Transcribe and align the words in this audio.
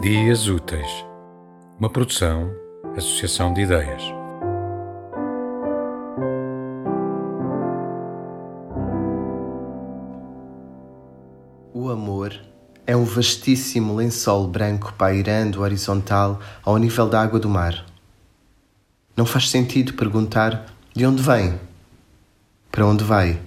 Dias 0.00 0.48
Úteis, 0.48 1.04
uma 1.78 1.90
produção, 1.90 2.50
associação 2.96 3.52
de 3.52 3.60
ideias. 3.60 4.02
O 11.74 11.90
amor 11.90 12.32
é 12.86 12.96
um 12.96 13.04
vastíssimo 13.04 13.94
lençol 13.94 14.48
branco 14.48 14.94
pairando 14.96 15.60
horizontal 15.60 16.40
ao 16.64 16.78
nível 16.78 17.06
da 17.06 17.20
água 17.20 17.38
do 17.38 17.50
mar. 17.50 17.84
Não 19.14 19.26
faz 19.26 19.50
sentido 19.50 19.92
perguntar 19.92 20.64
de 20.96 21.04
onde 21.04 21.20
vem, 21.22 21.60
para 22.72 22.86
onde 22.86 23.04
vai. 23.04 23.38